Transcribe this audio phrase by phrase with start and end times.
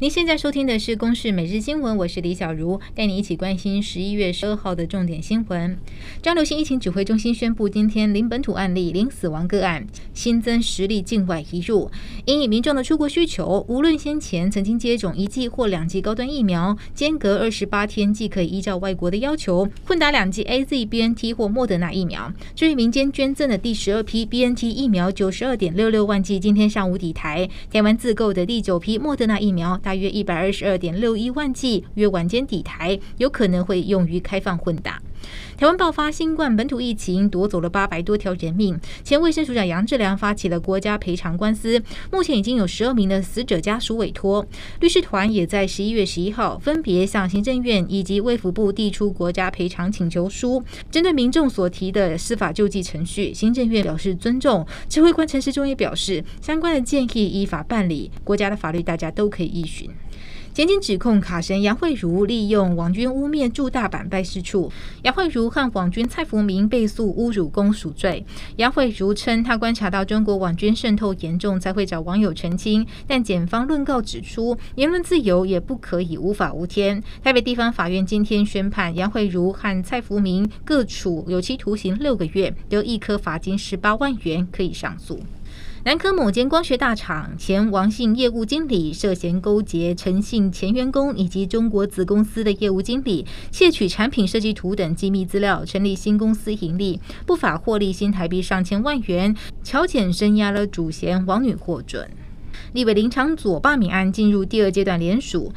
[0.00, 5.76] 您现在收听的是《公视每日新闻》，我是李小茹，带你一起关心十一月十二号的重点新闻。
[6.22, 11.90] 张流行疫情指挥中心宣布，今天零本土案例、零死亡个案，新增十例境外移入。
[12.24, 22.32] 因应民众的出国需求，无论先前曾经接种一剂或两剂高端疫苗，间隔二十八天即可以依照外国的要求混打两剂 AZ、BNT 或莫德纳疫苗。
[22.56, 27.46] 至于民间捐赠的第十二批 BNT 疫苗九十二点六六万剂，今天上午抵台。
[27.70, 29.78] 台湾自购的第九批莫德纳疫苗。
[29.90, 35.02] 大约一百二十二点六一万剂，约晚间抵台，有可能会用于开放混打。
[35.56, 38.78] 台湾爆发新冠本土疫情，夺走了八百多条人命。
[39.04, 44.46] 前卫生署长杨志良发起了国家赔偿官司，目前已经有十二名的死者家属委托。
[44.80, 50.62] 律师团也在十一月十一号分别向行政院以及卫福部递出国家赔偿请求书。
[50.90, 54.66] 针对民众所提的司法救济程序，行政院表示尊重。
[54.88, 59.90] 指挥官陈时中也表示，相关的建议依法办理，国家的法律大家都可以依循。
[60.52, 64.70] 检警指控卡神杨慧如利用网军污蔑驻大阪办事处，
[65.02, 68.26] 杨慧如和网军蔡福明被诉侮辱公署罪。
[68.56, 72.84] 杨慧如称，他观察到中国网军渗透严重，才会找网友澄清。
[73.06, 77.00] 但检方论告指出，言论自由也不可以无法无天。
[77.22, 85.20] 台北地方法院今天宣判，杨慧如和蔡福明各处有期徒刑六个月，得一颗罚金十八万元，可以上诉。
[85.82, 102.10] 南科某间光学大厂前王姓业务经理涉嫌勾结陈姓前员工以及中国子公司的业务经理，窃取产品设计图等机密资料，成立新公司盈利，不法获利新台币上千万元，乔检声押了主嫌王女获准。
[102.74, 105.50] 立委林昶佐罢免案进入第二阶段联署。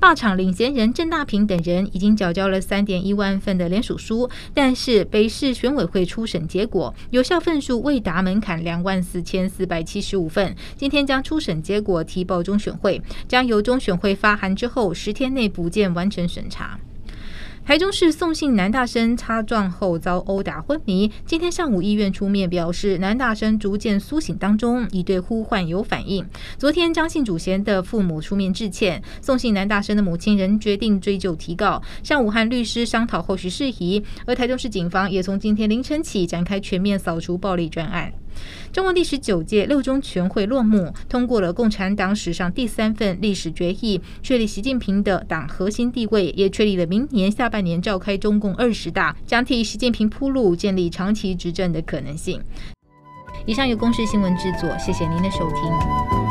[0.00, 16.78] 大厂领衔人郑大平等人已经缴交了三点一万份的联署书，但是北市选委会初审结果有效份数未达门槛两万四千四百七十五份，今天将初审结果提报中选会，将由中选会发函之后十天内补件完成审查。
[17.68, 26.26] 台中市宋姓男大生擦撞后遭殴打昏迷，今天上午医院出面表示，男大生逐渐苏醒当中，已对呼唤有反应。
[26.56, 31.82] 昨天张姓主嫌的父母出面致歉，宋姓男大生的母亲仍决定追究提告。
[32.02, 38.10] 上午和律师商讨后续事宜，而台中市警方也从今天凌晨起展开全面扫除暴力专案。
[38.72, 52.40] 中共第十九届六中全会落幕，通过了共产党史上第三份历史决议，确立习近平的党核心地位，也确立了明年下半年召开中共二十大，将替习近平铺路，建立长期执政的可能性。
[53.46, 56.27] 以上由公视新闻制作，谢谢您的收听。